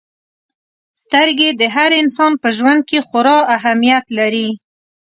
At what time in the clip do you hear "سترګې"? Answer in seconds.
1.01-1.49